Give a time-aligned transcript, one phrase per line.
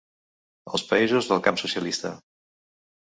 [0.77, 2.13] Els països del camp socialista.